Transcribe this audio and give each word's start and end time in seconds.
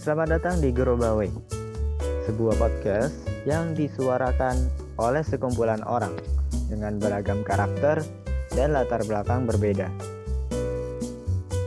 Selamat 0.00 0.40
datang 0.40 0.64
di 0.64 0.72
Gerobawe, 0.72 1.28
sebuah 2.24 2.56
podcast 2.56 3.20
yang 3.44 3.76
disuarakan 3.76 4.56
oleh 4.96 5.20
sekumpulan 5.20 5.84
orang 5.84 6.16
dengan 6.72 6.96
beragam 6.96 7.44
karakter 7.44 8.00
dan 8.56 8.72
latar 8.72 9.04
belakang 9.04 9.44
berbeda. 9.44 9.92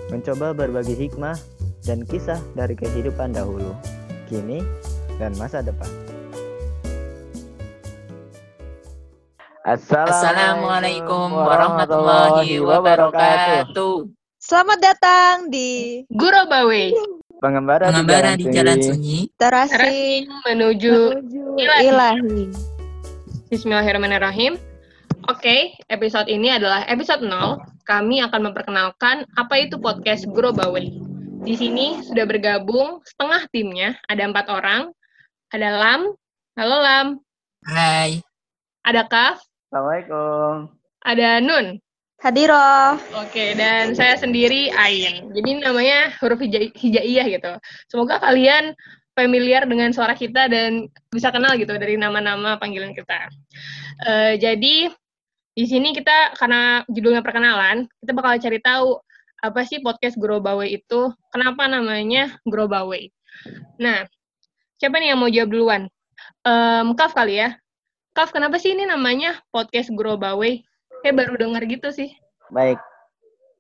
Mencoba 0.09 0.49
berbagi 0.57 0.97
hikmah 0.97 1.37
dan 1.85 2.09
kisah 2.09 2.41
dari 2.57 2.73
kehidupan 2.73 3.37
dahulu, 3.37 3.69
kini, 4.25 4.65
dan 5.21 5.37
masa 5.37 5.61
depan. 5.61 5.93
Assalamualaikum 9.61 11.37
warahmatullahi 11.37 12.57
wabarakatuh. 12.65 14.09
Selamat 14.41 14.79
datang 14.81 15.53
di 15.53 16.01
Guru 16.09 16.49
Bawe, 16.49 16.83
Pengembara, 17.43 17.91
pengembara 17.91 18.39
di 18.39 18.47
Jalan 18.47 18.79
Sunyi. 18.79 19.27
Sunyi. 19.27 19.35
Terasing 19.35 20.23
menuju 20.47 20.95
menuju 21.19 21.41
Ilahi. 21.59 21.83
ilahi. 21.91 22.43
Bismillahirrahmanirrahim. 23.51 24.55
Oke, 25.27 25.75
episode 25.91 26.31
ini 26.31 26.55
adalah 26.55 26.87
episode 26.87 27.19
0. 27.19 27.59
Kami 27.83 28.23
akan 28.23 28.47
memperkenalkan 28.47 29.27
apa 29.35 29.55
itu 29.59 29.75
podcast 29.75 30.23
Grow 30.31 30.55
Bawe. 30.55 30.87
Di 31.43 31.55
sini 31.59 31.99
sudah 32.07 32.23
bergabung 32.23 33.03
setengah 33.03 33.43
timnya, 33.51 33.99
ada 34.07 34.23
empat 34.23 34.47
orang. 34.47 34.95
Ada 35.51 35.69
Lam, 35.75 36.01
halo 36.55 36.77
Lam. 36.79 37.07
Hai, 37.67 38.23
Ada 38.87 39.03
Kaf, 39.03 39.43
Assalamualaikum. 39.67 40.71
ada 41.03 41.43
Nun. 41.43 41.75
Hadiroh. 42.23 42.95
Oke, 43.19 43.51
dan 43.59 43.91
saya 43.91 44.15
sendiri 44.15 44.71
Ain. 44.79 45.27
Jadi 45.35 45.59
namanya 45.59 46.15
huruf 46.23 46.39
hija- 46.39 46.71
hijaiyah 46.71 47.27
gitu. 47.27 47.53
Semoga 47.91 48.15
kalian 48.23 48.71
familiar 49.11 49.67
dengan 49.67 49.91
suara 49.91 50.15
kita 50.15 50.47
dan 50.47 50.87
bisa 51.11 51.35
kenal 51.35 51.59
gitu 51.59 51.75
dari 51.75 51.99
nama-nama 51.99 52.55
panggilan 52.55 52.95
kita. 52.95 53.27
Eh, 54.07 54.39
jadi 54.39 54.87
di 55.51 55.65
sini 55.67 55.91
kita 55.91 56.39
karena 56.39 56.87
judulnya 56.87 57.19
perkenalan, 57.19 57.91
kita 57.99 58.11
bakal 58.15 58.39
cari 58.39 58.59
tahu 58.63 59.03
apa 59.43 59.59
sih 59.67 59.83
podcast 59.83 60.15
Grow 60.15 60.39
Bawe 60.39 60.63
itu, 60.63 61.11
kenapa 61.27 61.67
namanya 61.67 62.39
Grow 62.47 62.71
Bawe. 62.71 63.03
Nah, 63.83 64.07
siapa 64.79 64.95
nih 64.95 65.11
yang 65.11 65.19
mau 65.19 65.27
jawab 65.27 65.51
duluan? 65.51 65.81
Em, 66.47 66.87
Kaf 66.95 67.11
kali 67.11 67.43
ya. 67.43 67.59
Kaf, 68.15 68.31
kenapa 68.31 68.55
sih 68.63 68.71
ini 68.71 68.87
namanya 68.87 69.43
podcast 69.51 69.91
Grow 69.91 70.15
Bawe? 70.15 70.63
Kayak 71.03 71.19
baru 71.19 71.33
dengar 71.35 71.67
gitu 71.67 71.91
sih. 71.91 72.15
Baik. 72.47 72.79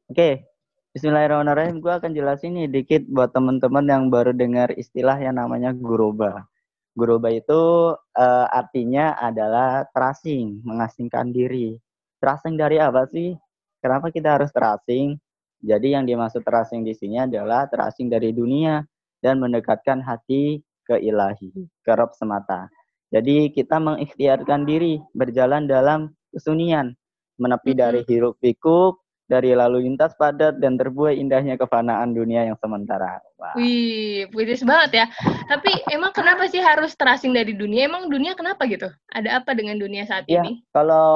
Oke. 0.07 0.47
Bismillahirrahmanirrahim. 0.95 1.83
Gue 1.83 1.91
akan 1.91 2.15
jelasin 2.15 2.55
nih 2.55 2.71
dikit 2.71 3.03
buat 3.11 3.35
teman-teman 3.35 3.83
yang 3.83 4.07
baru 4.07 4.31
dengar 4.31 4.71
istilah 4.79 5.19
yang 5.19 5.35
namanya 5.35 5.75
guroba. 5.75 6.47
Guroba 6.95 7.27
itu 7.35 7.91
eh, 8.15 8.47
artinya 8.47 9.19
adalah 9.19 9.83
tracing, 9.91 10.63
mengasingkan 10.63 11.35
diri. 11.35 11.75
Tracing 12.23 12.55
dari 12.55 12.79
apa 12.79 13.11
sih? 13.11 13.35
Kenapa 13.83 14.07
kita 14.07 14.39
harus 14.39 14.47
tracing? 14.55 15.19
Jadi 15.59 15.99
yang 15.99 16.07
dimaksud 16.07 16.47
tracing 16.47 16.87
di 16.87 16.95
sini 16.95 17.27
adalah 17.27 17.67
tracing 17.67 18.07
dari 18.07 18.31
dunia 18.31 18.87
dan 19.19 19.43
mendekatkan 19.43 19.99
hati 19.99 20.63
ke 20.87 20.95
ilahi, 20.95 21.51
ke 21.83 21.91
Rob 21.91 22.15
semata. 22.15 22.71
Jadi 23.11 23.51
kita 23.51 23.83
mengikhtiarkan 23.83 24.63
diri 24.63 25.03
berjalan 25.11 25.67
dalam 25.67 26.15
kesunyian, 26.31 26.95
menepi 27.37 27.73
Mhm. 27.73 27.79
dari 27.79 28.01
hiruk 28.05 28.37
pikuk, 28.39 28.99
dari 29.23 29.55
lalu 29.55 29.87
lintas 29.87 30.13
padat 30.13 30.59
dan 30.59 30.75
terbuai 30.75 31.15
indahnya 31.15 31.55
kefanaan 31.55 32.11
dunia 32.11 32.45
yang 32.45 32.57
sementara. 32.59 33.17
Wah. 33.39 33.55
Wih, 33.55 34.27
puitis 34.29 34.61
banget 34.61 35.03
ya. 35.03 35.05
Tapi 35.47 35.71
emang 35.89 36.11
kenapa 36.11 36.45
sih 36.45 36.59
harus 36.59 36.93
tracing 36.93 37.33
dari 37.33 37.55
dunia? 37.55 37.87
Emang 37.87 38.11
dunia 38.11 38.35
kenapa 38.35 38.67
gitu? 38.67 38.91
Ada 39.09 39.41
apa 39.41 39.55
dengan 39.55 39.79
dunia 39.79 40.03
saat 40.05 40.27
Ya, 40.27 40.43
ini? 40.43 40.61
kalau 40.69 41.07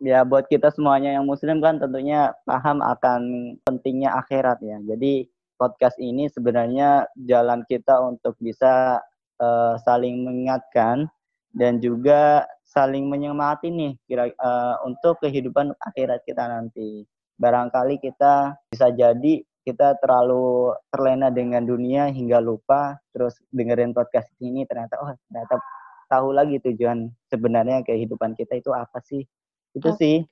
ya 0.00 0.22
buat 0.22 0.46
kita 0.46 0.70
semuanya 0.70 1.18
yang 1.18 1.26
muslim 1.26 1.58
kan 1.60 1.76
tentunya 1.76 2.32
paham 2.46 2.78
akan 2.80 3.20
pentingnya 3.66 4.16
akhirat 4.16 4.62
ya. 4.62 4.78
Jadi 4.88 5.26
podcast 5.58 5.98
ini 5.98 6.30
sebenarnya 6.30 7.10
jalan 7.18 7.66
kita 7.66 7.98
untuk 8.00 8.38
bisa 8.38 9.02
eh, 9.38 9.74
saling 9.82 10.26
mengingatkan 10.26 11.06
dan 11.54 11.78
juga 11.78 12.42
saling 12.68 13.08
menyemangati 13.08 13.72
nih 13.72 13.92
kira 14.04 14.28
eh, 14.28 14.76
untuk 14.84 15.18
kehidupan 15.24 15.72
akhirat 15.80 16.20
kita 16.28 16.44
nanti. 16.44 17.08
Barangkali 17.40 18.02
kita 18.02 18.52
bisa 18.68 18.90
jadi 18.92 19.40
kita 19.64 20.00
terlalu 20.00 20.72
terlena 20.88 21.28
dengan 21.28 21.60
dunia 21.60 22.08
hingga 22.08 22.40
lupa 22.40 22.96
terus 23.12 23.36
dengerin 23.52 23.92
podcast 23.92 24.26
ini 24.40 24.64
ternyata 24.64 24.96
oh 24.96 25.12
ternyata 25.28 25.60
tahu 26.08 26.32
lagi 26.32 26.56
tujuan 26.64 27.12
sebenarnya 27.28 27.84
kehidupan 27.84 28.32
kita 28.32 28.56
itu 28.56 28.72
apa 28.72 28.96
sih 29.04 29.28
itu 29.76 29.88
Oh. 29.92 29.96
sih 30.00 30.24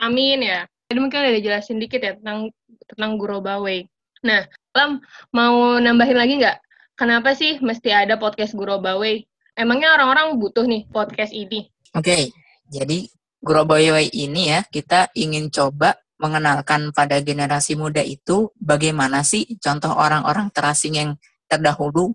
Amin 0.00 0.40
ya. 0.40 0.64
Tadi 0.86 0.98
mungkin 1.02 1.18
udah 1.26 1.34
dijelasin 1.34 1.82
dikit 1.82 1.98
ya 2.00 2.14
tentang 2.14 2.54
tentang 2.86 3.18
Guru 3.18 3.42
Bawe. 3.42 3.76
Nah, 4.22 4.46
Lam 4.78 5.02
mau 5.34 5.76
nambahin 5.82 6.16
lagi 6.16 6.38
nggak? 6.38 6.56
Kenapa 6.96 7.34
sih 7.36 7.58
mesti 7.60 7.90
ada 7.92 8.16
podcast 8.16 8.54
Guru 8.54 8.78
Bawe? 8.78 9.12
Emangnya 9.58 9.96
orang-orang 9.98 10.38
butuh 10.38 10.64
nih 10.64 10.86
podcast 10.94 11.34
ini? 11.34 11.68
Oke, 11.96 12.28
jadi 12.68 13.08
Bawe 13.40 14.04
ini 14.12 14.52
ya, 14.52 14.60
kita 14.68 15.08
ingin 15.16 15.48
coba 15.48 15.96
mengenalkan 16.20 16.92
pada 16.92 17.20
generasi 17.24 17.72
muda 17.72 18.04
itu 18.04 18.52
bagaimana 18.60 19.24
sih 19.24 19.56
contoh 19.56 19.96
orang-orang 19.96 20.52
terasing 20.52 20.94
yang 21.00 21.10
terdahulu, 21.48 22.12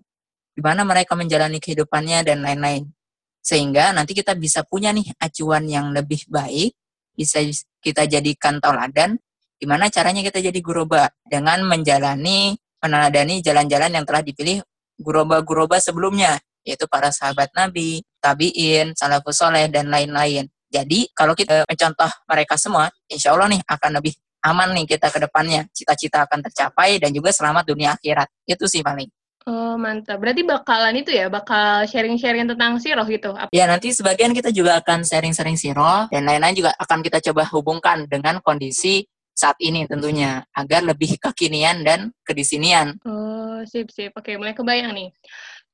di 0.54 0.62
mana 0.62 0.86
mereka 0.86 1.18
menjalani 1.18 1.58
kehidupannya 1.58 2.22
dan 2.22 2.46
lain-lain. 2.46 2.94
Sehingga 3.42 3.90
nanti 3.90 4.14
kita 4.14 4.38
bisa 4.38 4.62
punya 4.62 4.94
nih 4.94 5.18
acuan 5.18 5.66
yang 5.66 5.90
lebih 5.90 6.30
baik, 6.30 6.78
bisa 7.10 7.42
kita 7.82 8.06
jadikan 8.06 8.62
tauladan, 8.62 9.18
gimana 9.58 9.90
caranya 9.90 10.22
kita 10.22 10.38
jadi 10.38 10.60
guroba 10.62 11.10
dengan 11.26 11.66
menjalani, 11.66 12.54
meneladani 12.78 13.42
jalan-jalan 13.42 13.98
yang 13.98 14.06
telah 14.06 14.22
dipilih 14.22 14.62
guroba-guroba 14.94 15.82
sebelumnya, 15.82 16.38
yaitu 16.66 16.86
para 16.86 17.10
sahabat 17.10 17.50
Nabi, 17.54 18.02
tabiin, 18.22 18.94
salafus 18.94 19.38
soleh, 19.38 19.66
dan 19.68 19.90
lain-lain. 19.90 20.46
Jadi 20.72 21.12
kalau 21.12 21.36
kita 21.36 21.68
mencontoh 21.68 22.08
mereka 22.24 22.56
semua, 22.56 22.88
insya 23.10 23.36
Allah 23.36 23.52
nih 23.52 23.60
akan 23.66 23.90
lebih 24.00 24.16
aman 24.42 24.72
nih 24.72 24.96
kita 24.96 25.12
ke 25.12 25.20
depannya. 25.20 25.68
Cita-cita 25.70 26.24
akan 26.24 26.40
tercapai 26.48 26.96
dan 26.96 27.12
juga 27.12 27.28
selamat 27.30 27.68
dunia 27.68 27.92
akhirat. 27.94 28.26
Itu 28.48 28.64
sih 28.66 28.80
paling. 28.80 29.10
Oh, 29.42 29.74
mantap. 29.74 30.22
Berarti 30.22 30.46
bakalan 30.46 31.02
itu 31.02 31.10
ya, 31.10 31.26
bakal 31.26 31.82
sharing-sharing 31.90 32.46
tentang 32.46 32.78
siroh 32.78 33.02
gitu. 33.10 33.34
Ya 33.50 33.66
nanti 33.66 33.90
sebagian 33.90 34.30
kita 34.30 34.54
juga 34.54 34.78
akan 34.78 35.02
sharing-sharing 35.02 35.58
siro 35.58 36.06
dan 36.14 36.22
lain-lain 36.22 36.54
juga 36.54 36.70
akan 36.78 37.02
kita 37.02 37.18
coba 37.18 37.42
hubungkan 37.50 38.06
dengan 38.06 38.38
kondisi 38.38 39.02
saat 39.34 39.58
ini 39.58 39.88
tentunya 39.90 40.46
agar 40.54 40.86
lebih 40.86 41.18
kekinian 41.18 41.82
dan 41.82 42.14
kedisinian. 42.22 43.02
Oh, 43.02 43.41
sip, 43.66 43.88
sip. 43.90 44.12
Oke, 44.14 44.34
mulai 44.36 44.54
kebayang 44.56 44.92
nih. 44.94 45.08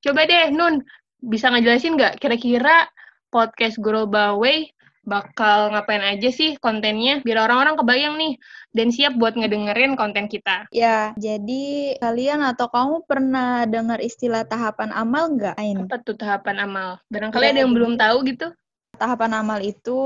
Coba 0.04 0.24
deh, 0.28 0.54
Nun, 0.54 0.82
bisa 1.18 1.50
ngejelasin 1.50 1.98
nggak 1.98 2.22
kira-kira 2.22 2.86
podcast 3.28 3.76
Grow 3.82 4.06
Bawe 4.06 4.70
bakal 5.08 5.72
ngapain 5.72 6.04
aja 6.04 6.28
sih 6.28 6.60
kontennya 6.60 7.24
biar 7.24 7.48
orang-orang 7.48 7.80
kebayang 7.80 8.14
nih 8.20 8.36
dan 8.76 8.92
siap 8.92 9.16
buat 9.16 9.32
ngedengerin 9.34 9.96
konten 9.96 10.28
kita. 10.28 10.68
Ya, 10.68 11.16
jadi 11.16 11.96
kalian 11.96 12.44
atau 12.44 12.68
kamu 12.68 13.08
pernah 13.08 13.64
dengar 13.64 14.04
istilah 14.04 14.44
tahapan 14.44 14.92
amal 14.92 15.32
nggak, 15.32 15.56
Ain? 15.56 15.88
Apa 15.88 16.04
tuh 16.04 16.20
tahapan 16.20 16.60
amal? 16.60 17.00
Barangkali 17.08 17.40
Ya, 17.40 17.50
ada 17.56 17.60
yang 17.64 17.72
belum 17.72 17.96
tahu 17.96 18.16
gitu. 18.28 18.52
Tahapan 18.98 19.32
amal 19.38 19.62
itu 19.62 19.98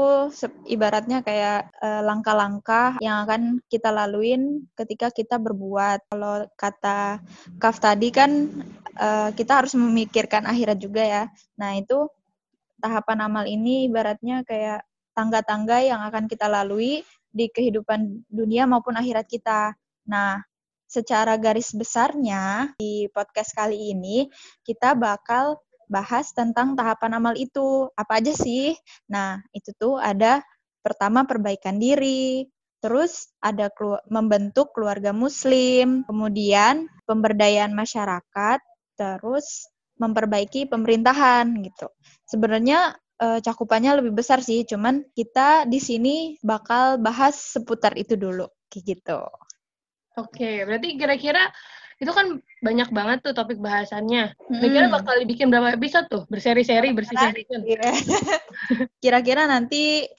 ibaratnya 0.68 1.24
kayak 1.24 1.72
eh, 1.80 2.02
langkah-langkah 2.04 3.00
yang 3.00 3.24
akan 3.24 3.64
kita 3.72 3.88
laluin 3.88 4.68
ketika 4.76 5.08
kita 5.08 5.40
berbuat. 5.40 6.12
Kalau 6.12 6.44
kata 6.54 7.24
Kaf 7.56 7.80
tadi 7.80 8.12
kan 8.12 8.52
eh, 9.00 9.30
kita 9.32 9.64
harus 9.64 9.72
memikirkan 9.72 10.44
akhirat 10.44 10.76
juga 10.76 11.02
ya. 11.02 11.24
Nah, 11.56 11.80
itu 11.80 12.06
tahapan 12.78 13.32
amal 13.32 13.44
ini 13.48 13.88
ibaratnya 13.88 14.44
kayak 14.44 14.84
tangga-tangga 15.16 15.80
yang 15.80 16.00
akan 16.04 16.28
kita 16.28 16.48
lalui 16.48 17.00
di 17.32 17.48
kehidupan 17.48 18.28
dunia 18.28 18.68
maupun 18.68 18.92
akhirat 19.00 19.24
kita. 19.24 19.72
Nah, 20.04 20.44
secara 20.92 21.40
garis 21.40 21.72
besarnya 21.72 22.76
di 22.76 23.08
podcast 23.08 23.56
kali 23.56 23.96
ini 23.96 24.28
kita 24.60 24.92
bakal 24.92 25.56
bahas 25.92 26.32
tentang 26.32 26.72
tahapan 26.78 27.20
amal 27.20 27.34
itu. 27.36 27.92
Apa 27.94 28.18
aja 28.24 28.32
sih? 28.32 28.72
Nah, 29.12 29.44
itu 29.52 29.70
tuh 29.76 30.00
ada 30.00 30.40
pertama 30.82 31.22
perbaikan 31.28 31.76
diri, 31.78 32.48
terus 32.82 33.30
ada 33.38 33.70
kelu- 33.70 34.02
membentuk 34.10 34.74
keluarga 34.74 35.12
muslim, 35.14 36.02
kemudian 36.08 36.90
pemberdayaan 37.06 37.70
masyarakat, 37.76 38.58
terus 38.98 39.70
memperbaiki 40.02 40.66
pemerintahan 40.66 41.46
gitu. 41.62 41.86
Sebenarnya 42.26 42.96
eh, 43.22 43.38
cakupannya 43.44 44.02
lebih 44.02 44.18
besar 44.18 44.42
sih, 44.42 44.66
cuman 44.66 45.06
kita 45.14 45.68
di 45.70 45.78
sini 45.78 46.16
bakal 46.42 46.98
bahas 46.98 47.38
seputar 47.54 47.94
itu 47.94 48.18
dulu, 48.18 48.48
kayak 48.72 48.98
gitu. 48.98 49.20
Oke, 50.18 50.64
berarti 50.68 51.00
kira-kira 51.00 51.48
itu 52.02 52.10
kan 52.10 52.42
banyak 52.60 52.88
banget 52.90 53.18
tuh 53.22 53.32
topik 53.32 53.62
bahasannya. 53.62 54.34
Kira-kira 54.34 54.86
Hmm. 54.90 54.96
bakal 54.98 55.14
dibikin 55.22 55.48
berapa 55.48 55.72
episode 55.72 56.10
tuh? 56.10 56.26
Berseri-seri, 56.26 56.90
bersih-season. 56.90 57.62
Iya. 57.62 57.90
Kira-kira 59.02 59.46
nanti 59.46 60.10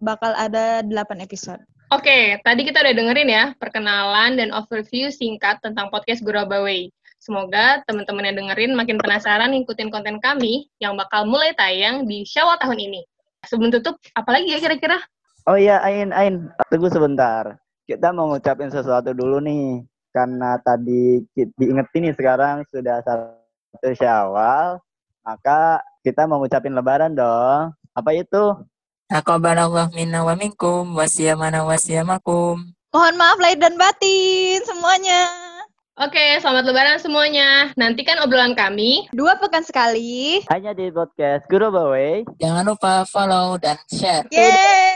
bakal 0.00 0.32
ada 0.32 0.80
8 0.80 1.20
episode. 1.20 1.60
Oke, 1.94 2.40
tadi 2.42 2.66
kita 2.66 2.82
udah 2.82 2.94
dengerin 2.98 3.30
ya 3.30 3.44
perkenalan 3.62 4.34
dan 4.34 4.50
overview 4.50 5.06
singkat 5.12 5.62
tentang 5.62 5.86
podcast 5.94 6.24
Gurabaway. 6.26 6.90
Semoga 7.22 7.82
teman-teman 7.86 8.26
yang 8.26 8.36
dengerin 8.42 8.72
makin 8.74 8.98
penasaran 8.98 9.54
ngikutin 9.54 9.94
konten 9.94 10.18
kami 10.18 10.66
yang 10.82 10.98
bakal 10.98 11.26
mulai 11.26 11.54
tayang 11.54 12.02
di 12.08 12.26
Syawal 12.26 12.58
tahun 12.58 12.80
ini. 12.80 13.02
Sebelum 13.46 13.70
tutup, 13.70 14.02
apalagi 14.18 14.50
ya 14.50 14.58
kira-kira? 14.58 14.98
Oh 15.46 15.54
iya, 15.54 15.78
Ain, 15.86 16.10
Ain, 16.10 16.50
tunggu 16.66 16.90
sebentar. 16.90 17.54
Kita 17.86 18.10
mau 18.10 18.26
ngucapin 18.34 18.66
sesuatu 18.66 19.14
dulu 19.14 19.38
nih. 19.38 19.86
Karena 20.10 20.58
tadi 20.58 21.22
diingetin 21.54 22.10
nih 22.10 22.14
sekarang 22.18 22.66
sudah 22.72 22.98
satu 23.04 23.90
syawal, 23.94 24.82
maka 25.22 25.78
kita 26.02 26.26
mau 26.26 26.42
ngucapin 26.42 26.74
lebaran 26.74 27.14
dong. 27.14 27.70
Apa 27.94 28.10
itu? 28.10 28.58
Taqabbalallah 29.06 29.94
minna 29.94 30.26
wa 30.26 30.34
minkum 30.34 30.98
wasiyamana 30.98 31.62
wasiyamakum. 31.62 32.74
Mohon 32.90 33.14
maaf 33.20 33.38
lahir 33.38 33.60
dan 33.62 33.78
batin 33.78 34.58
semuanya. 34.66 35.30
Oke, 35.96 36.42
selamat 36.42 36.64
lebaran 36.66 36.98
semuanya. 36.98 37.70
Nantikan 37.78 38.18
obrolan 38.20 38.58
kami. 38.58 39.06
Dua 39.14 39.38
pekan 39.38 39.62
sekali. 39.62 40.42
Hanya 40.50 40.74
di 40.74 40.90
podcast 40.90 41.46
Guru 41.46 41.70
Bawai. 41.70 42.26
Jangan 42.42 42.66
lupa 42.66 43.06
follow 43.06 43.56
dan 43.62 43.78
share. 43.88 44.26
Yeay. 44.32 44.95